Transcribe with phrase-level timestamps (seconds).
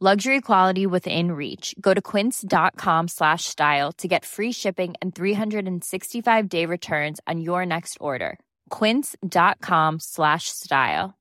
[0.00, 1.76] Luxury quality within reach.
[1.80, 7.64] Go to quince.com slash style to get free shipping and 365 day returns on your
[7.64, 8.38] next order.
[8.70, 11.12] Quince.com slash style.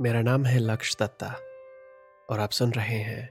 [0.00, 1.28] मेरा नाम है लक्ष दत्ता
[2.30, 3.26] और आप सुन रहे हैं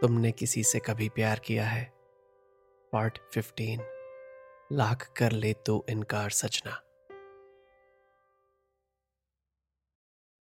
[0.00, 1.84] तुमने किसी से कभी प्यार किया है
[2.92, 3.80] पार्ट 15
[4.72, 6.80] लाख कर ले तो इनकार सचना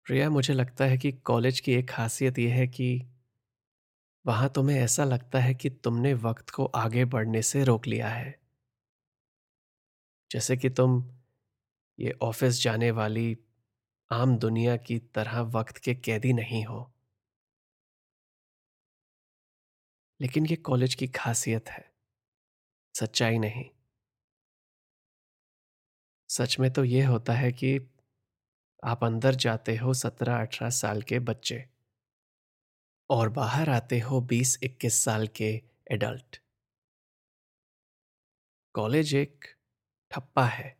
[0.06, 2.88] प्रिया मुझे लगता है कि कॉलेज की एक खासियत यह है कि
[4.24, 8.34] वहाँ तुम्हें ऐसा लगता है कि तुमने वक्त को आगे बढ़ने से रोक लिया है।
[10.30, 11.02] जैसे कि तुम
[11.98, 13.36] ये ऑफ़िस जाने वाली
[14.10, 16.92] आम दुनिया की तरह वक्त के कैदी नहीं हो।
[20.20, 21.84] लेकिन ये कॉलेज की खासियत है।
[22.94, 23.64] सच्चाई नहीं।
[26.30, 27.78] सच में तो यह होता है कि
[28.84, 31.64] आप अंदर जाते हो सत्रह अठारह साल के बच्चे।
[33.10, 35.50] और बाहर आते हो बीस इक्कीस साल के
[35.92, 36.40] एडल्ट।
[38.74, 39.44] कॉलेज एक
[40.12, 40.76] ठप्पा है,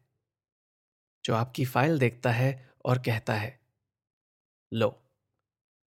[1.24, 2.52] जो आपकी फ़ाइल देखता है
[2.84, 3.58] और कहता है,
[4.72, 4.88] लो,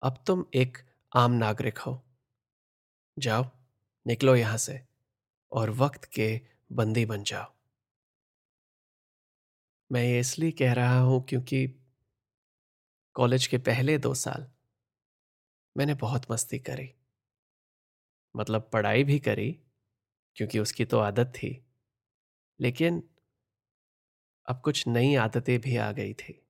[0.03, 0.79] अब तुम एक
[1.13, 2.01] आम नागरिक हो।
[3.17, 3.45] जाओ,
[4.07, 4.81] निकलो यहाँ से
[5.53, 6.41] और वक्त के
[6.73, 7.53] बंदी बन जाओ।
[9.91, 11.67] मैं ये इसलिए कह रहा हूँ क्योंकि
[13.17, 14.47] कॉलेज के पहले दो साल।
[15.77, 16.95] मैंने बहुत मस्ती करी।
[18.35, 19.61] मतलब पढ़ाई भी करी,
[20.37, 21.67] क्योंकि उसकी तो आदत थी।
[22.61, 23.03] लेकिन
[24.49, 26.47] अब कुछ नई आदतें भी आ गई थी।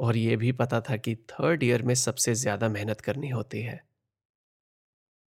[0.00, 3.88] और यह भी पता था कि थर्ड ईयर में सबसे ज़्यादा मेहनत करनी होती है।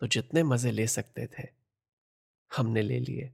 [0.01, 1.49] तो जितने मज़े ले सकते थे,
[2.57, 3.33] हमने ले लिए।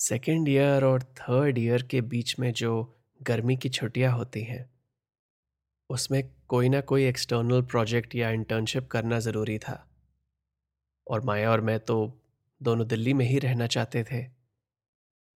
[0.00, 4.70] सेकेंड ईयर और थर्ड ईयर के बीच में जो गर्मी की छुट्टियाँ होती हैं।
[5.90, 9.88] उसमें कोई ना कोई एक्सटर्नल प्रोजेक्ट या इंटर्नशिप करना ज़रूरी था।
[11.10, 12.20] और माया और मैं तो
[12.62, 14.24] दोनों दिल्ली में ही रहना चाहते थे।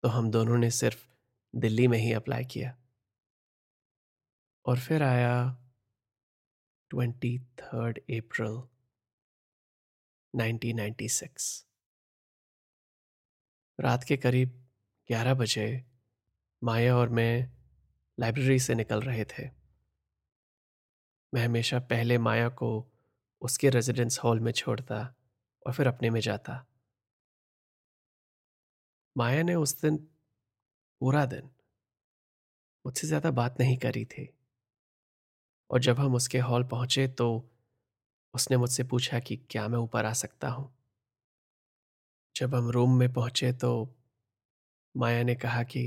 [0.04, 1.08] तो हम दोनों ने सिर्फ़
[1.56, 2.78] दिल्ली में ही अप्लाई किया।
[4.66, 5.58] और फिर आया
[6.90, 8.62] ट्वेंटी थर्ड अप्रैल
[10.34, 11.66] 1996
[13.80, 14.68] रात के करीब
[15.08, 15.86] 11 बजे
[16.64, 17.59] माया और मैं
[18.20, 19.50] लाइब्रेरी से निकल रहे थे।
[21.34, 22.70] मैं हमेशा पहले माया को
[23.42, 24.98] उसके रेजिडेंस हॉल में छोड़ता
[25.66, 26.66] और फिर अपने में जाता।
[29.16, 29.98] माया ने उस दिन,
[31.02, 31.50] पूरा दिन,
[32.86, 34.28] मुझसे ज़्यादा बात नहीं करी थी।
[35.70, 37.28] और जब हम उसके हॉल पहुँचे तो
[38.34, 40.70] उसने मुझसे पूछा कि क्या मैं ऊपर आ सकता हूँ?
[42.36, 43.72] जब हम रूम में पहुँचे तो
[44.96, 45.84] माया ने कहा कि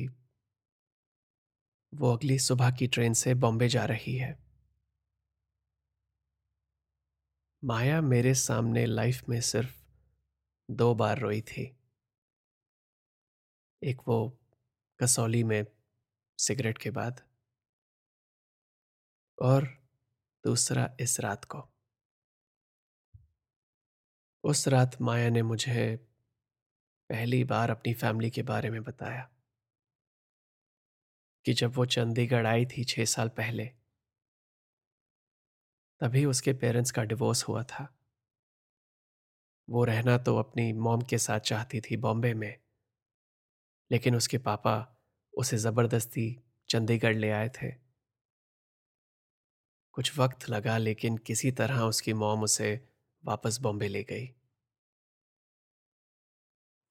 [1.95, 4.39] वो अगली सुबह की ट्रेन से बॉम्बे जा रही है।
[7.65, 9.83] माया मेरे सामने लाइफ में सिर्फ़
[10.71, 11.77] दो बार रोई थी।
[13.83, 14.39] एक वो
[15.01, 15.67] कसौली में
[16.39, 17.21] सिगरेट के बाद
[19.43, 19.65] और
[20.45, 21.69] दूसरा इस रात को।
[24.45, 25.97] उस रात माया ने मुझे
[27.11, 29.32] पहली बार अपनी फैमिली के बारे में बताया।
[31.47, 33.65] कि जब वो चंडीगढ़ आई थी छह साल पहले,
[36.01, 37.87] तभी उसके पेरेंट्स का डिवोर्स हुआ था।
[39.69, 42.55] वो रहना तो अपनी मॉम के साथ चाहती थी बॉम्बे में,
[43.91, 44.75] लेकिन उसके पापा
[45.35, 46.27] उसे ज़बरदस्ती
[46.69, 47.71] चंडीगढ़ ले आए थे।
[49.97, 52.75] कुछ वक्त लगा, लेकिन किसी तरह उसकी मॉम उसे
[53.25, 54.29] वापस बॉम्बे ले गई।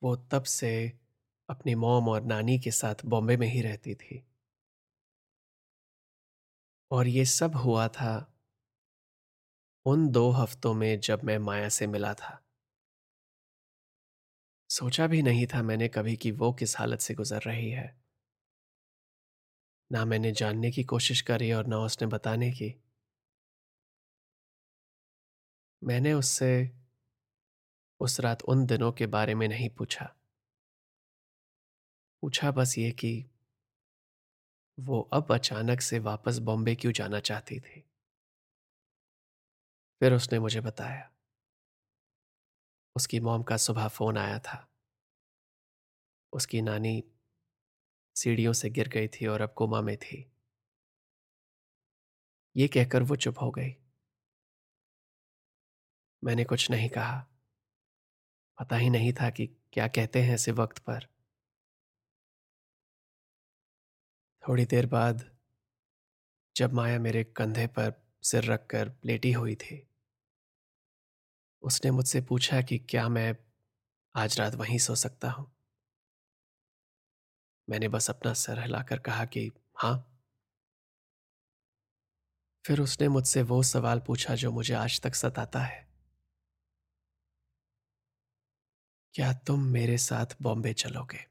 [0.01, 0.71] वो तब से
[1.49, 4.23] अपनी मॉम और नानी के साथ बॉम्बे में ही रहती थी।
[6.91, 8.33] और ये सब हुआ था
[9.85, 12.43] उन दो हफ्तों में जब मैं माया से मिला था।
[14.69, 18.01] सोचा भी नहीं था मैंने कभी कि वो किस हालत से गुजर रही है।
[19.91, 22.73] ना मैंने जानने की कोशिश करी और ना उसने बताने की।
[25.81, 26.71] मैंने उससे
[28.01, 30.15] उस रात उन दिनों के बारे में नहीं पूछा।
[32.23, 33.30] पूछा बस ये कि
[34.79, 37.89] वो अब अचानक से वापस बॉम्बे क्यों जाना चाहती थी?
[39.99, 41.11] फिर उसने मुझे बताया।
[42.95, 44.71] उसकी मॉम का सुबह फ़ोन आया था।
[46.33, 47.03] उसकी नानी
[48.15, 50.31] सीढ़ियों से गिर गई थी और अब कोमा में थी।
[52.55, 53.75] ये कहकर वो चुप हो गई।
[56.23, 57.27] मैंने कुछ नहीं कहा।
[58.59, 61.10] पता ही नहीं था कि क्या कहते हैं ऐसे वक्त पर।
[64.47, 65.31] थोड़ी देर बाद
[66.55, 67.93] जब माया मेरे कंधे पर
[68.23, 69.87] सिर रखकर लेटी हुई थी,
[71.63, 73.35] उसने मुझसे पूछा कि क्या मैं
[74.15, 75.51] आज रात वहीं सो सकता हूँ?
[77.69, 80.07] मैंने बस अपना सर हिलाकर कहा कि, हाँ।
[82.65, 85.87] फिर उसने मुझसे वो सवाल पूछा जो मुझे आज तक सताता है।
[89.13, 91.30] क्या तुम मेरे साथ बॉम्बे चलोगे?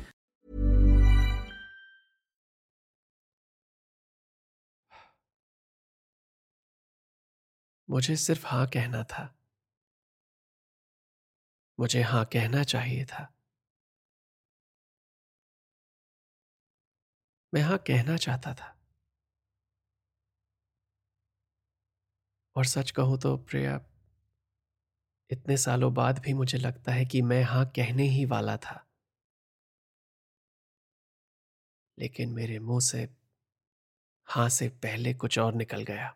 [7.91, 9.33] मुझे सिर्फ़ हाँ कहना था।
[11.79, 13.27] मुझे हाँ कहना चाहिए था।
[17.53, 18.75] मैं हाँ कहना चाहता था।
[22.55, 23.79] और सच कहूँ तो प्रिया,
[25.29, 28.85] इतने सालों बाद भी मुझे लगता है कि मैं हाँ कहने ही वाला था।
[31.97, 33.07] लेकिन मेरे मुँह से,
[34.27, 36.15] हाँ से पहले कुछ और निकल गया।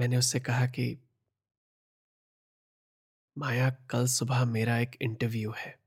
[0.00, 0.98] मैंने उससे कहा कि
[3.38, 5.78] माया, कल सुबह मेरा एक इंटरव्यू है।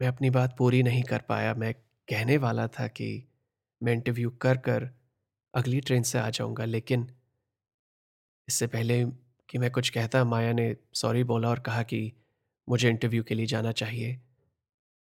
[0.00, 1.74] मैं अपनी बात पूरी नहीं कर पाया। मैं
[2.08, 3.28] कहने वाला था कि
[3.82, 4.90] मैं इंटरव्यू कर कर
[5.54, 7.06] अगली ट्रेन से आ जाऊँगा, लेकिन
[8.48, 9.04] इससे पहले
[9.48, 12.12] कि मैं कुछ कहता, माया ने सॉरी बोला और कहा कि
[12.68, 14.20] मुझे इंटरव्यू के लिए जाना चाहिए।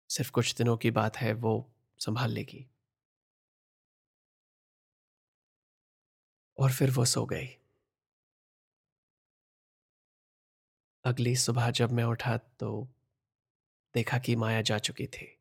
[0.09, 2.67] सिर्फ़ कुछ दिनों की बात है, वो संभाल लेगी।
[6.57, 7.57] और फिर वो सो गई।
[11.05, 12.87] अगली सुबह जब मैं उठा तो
[13.95, 15.37] देखा कि माया जा चुकी थी।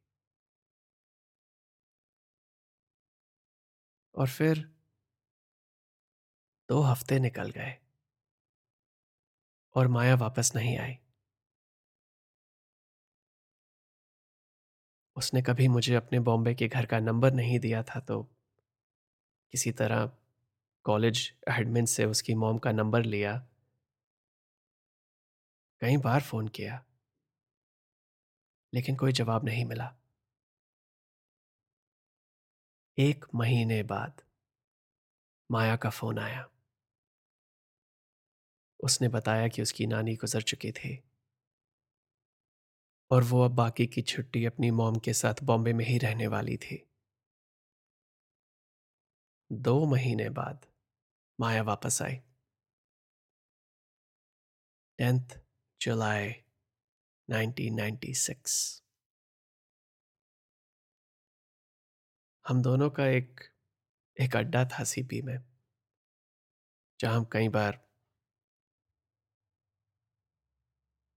[4.15, 4.69] और फिर
[6.69, 7.77] दो हफ़्ते निकल गए।
[9.75, 10.97] और माया वापस नहीं आई।
[15.17, 18.23] उसने कभी मुझे अपने बॉम्बे के घर का नंबर नहीं दिया था तो
[19.53, 20.11] किसी तरह
[20.87, 23.47] कॉलेज एडमिन से उसकी मॉम का नंबर लिया।
[25.81, 26.85] कई बार फ़ोन किया।
[28.75, 29.97] लेकिन कोई जवाब नहीं मिला।
[32.99, 34.23] एक महीने बाद
[35.51, 36.49] माया का फ़ोन आया।
[38.81, 41.03] उसने बताया कि उसकी नानी गुजर चुकी थी।
[43.11, 46.57] और वो अब बाकी की छुट्टी अपनी मॉम के साथ बॉम्बे में ही रहने वाली
[46.57, 46.87] थी।
[49.53, 50.67] दो महीने बाद
[51.41, 52.17] माया वापस आई
[54.99, 55.39] टेंथ
[55.81, 56.29] जुलाई
[57.29, 58.83] 1996
[62.49, 63.41] हम दोनों का एक
[64.21, 65.39] एक अड्डा था सीपी में,
[67.01, 67.81] जहाँ हम कई बार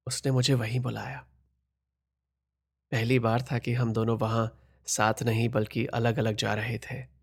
[0.07, 1.19] उसने मुझे वहीं बुलाया।
[2.91, 4.47] पहली बार था कि हम दोनों वहाँ
[4.87, 7.18] साथ नहीं बल्कि अलग अलग जा रहे थे।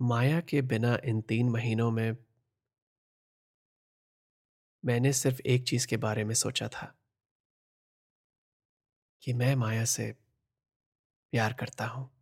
[0.00, 2.16] माया के बिना इन तीन महीनों में
[4.84, 6.96] मैंने सिर्फ़ एक चीज़ के बारे में सोचा था।
[9.22, 10.16] कि मैं माया से
[11.32, 12.16] प्यार करता हूँ।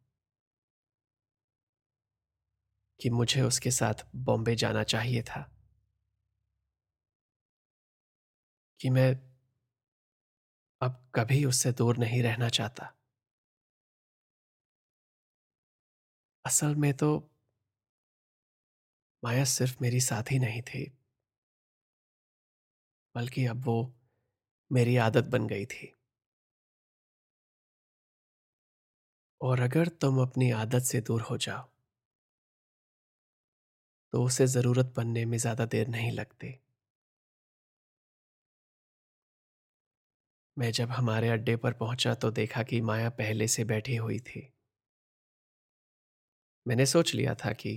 [3.01, 5.51] कि मुझे उसके साथ बॉम्बे जाना चाहिए था।
[8.81, 9.35] कि मैं
[10.81, 12.95] अब कभी उससे दूर नहीं रहना चाहता।
[16.45, 17.34] असल में तो
[19.25, 20.85] माया सिर्फ़ मेरी साथी नहीं थी।
[23.15, 23.77] बल्कि अब वो
[24.71, 25.95] मेरी आदत बन गई थी।
[29.41, 31.65] और अगर तुम अपनी आदत से दूर हो जाओ
[34.13, 36.55] तो उसे ज़रूरत बनने में ज़्यादा देर नहीं लगती।
[40.57, 44.49] मैं जब हमारे अड्डे पर पहुँचा तो देखा कि माया पहले से बैठी हुई थी।
[46.67, 47.73] मैंने सोच लिया था कि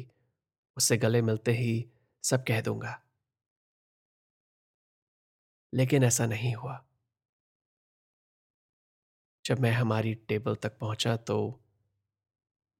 [0.77, 1.91] उससे गले मिलते ही
[2.23, 3.03] सब कह दूँगा।
[5.73, 6.85] लेकिन ऐसा नहीं हुआ।
[9.45, 11.63] जब मैं हमारी टेबल तक पहुँचा तो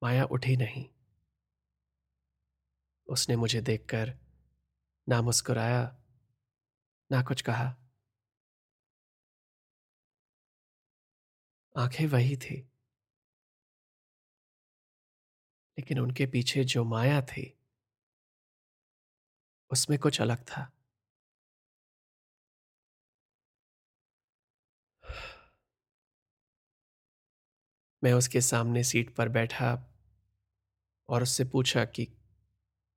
[0.03, 0.89] माया उठी नहीं।
[3.07, 4.13] उसने मुझे देखकर
[5.09, 5.97] ना मुस्कुराया,
[7.11, 7.75] ना कुछ कहा।
[11.77, 12.69] आँखें वही थी।
[15.77, 17.56] लेकिन उनके पीछे जो माया थी
[19.71, 20.71] उसमें कुछ अलग था।
[28.03, 29.93] मैं उसके सामने सीट पर बैठा
[31.09, 32.05] और उससे पूछा कि,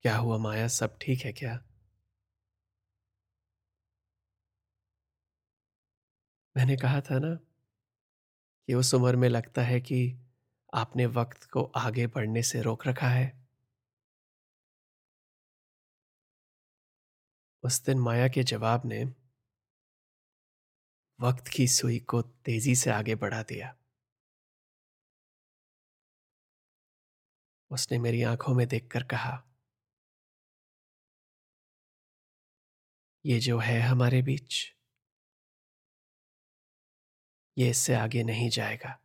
[0.03, 1.61] क्या हुआ माया, सब ठीक है क्या?
[6.57, 7.39] मैंने कहा था ना
[8.69, 10.19] कि उस उम्र में लगता है कि
[10.75, 13.40] आपने वक्त को आगे बढ़ने से रोक रखा है।
[17.63, 19.05] उस दिन माया के जवाब ने
[21.21, 23.75] वक्त की सुई को तेज़ी से आगे बढ़ा दिया।
[27.71, 29.43] उसने मेरी आँखों में देखकर कहा,
[33.25, 34.65] ये जो है हमारे बीच,
[37.57, 38.99] ये इससे आगे नहीं जाएगा।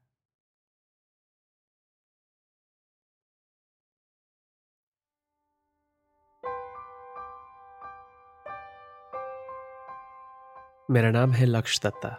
[10.91, 12.09] मेरा नाम है लक्ष्य दत्ता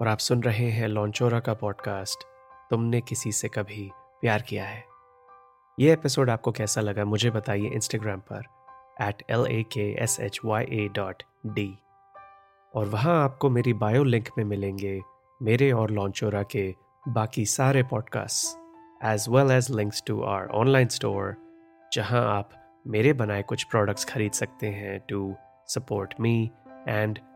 [0.00, 2.24] और आप सुन रहे हैं लॉन्चोरा का पॉडकास्ट।
[2.70, 3.90] तुमने किसी से कभी
[4.20, 4.84] प्यार किया है?
[5.78, 8.42] ये एपिसोड आपको कैसा लगा मुझे बताइए इंस्टाग्राम पर
[9.02, 11.78] at L A K S H Y A dot D
[12.74, 15.00] और वहाँ आपको मेरी बायो लिंक में मिलेंगे
[15.42, 16.74] मेरे और लॉन्चोरा के
[17.08, 21.36] बाकी सारे podcasts as well as links to our online store
[21.92, 22.50] जहाँ आप
[22.86, 25.34] मेरे बनाए कुछ प्रोडक्ट्स खरीद सकते हैं to
[25.68, 26.50] support me
[26.88, 27.18] and